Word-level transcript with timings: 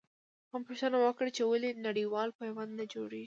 ما 0.51 0.57
پوښتنه 0.67 0.97
وکړه 1.01 1.29
چې 1.35 1.43
ولې 1.45 1.69
نړېوال 1.87 2.29
پیوند 2.39 2.71
نه 2.79 2.85
جوړوي. 2.93 3.19